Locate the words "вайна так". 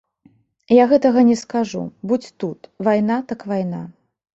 2.89-3.51